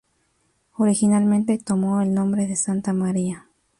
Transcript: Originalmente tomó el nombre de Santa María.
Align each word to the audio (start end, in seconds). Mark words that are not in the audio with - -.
Originalmente 0.77 1.59
tomó 1.59 2.01
el 2.01 2.11
nombre 2.15 2.47
de 2.47 2.55
Santa 2.55 2.91
María. 2.91 3.45